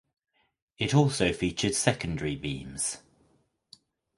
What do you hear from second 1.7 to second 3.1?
secondary beams.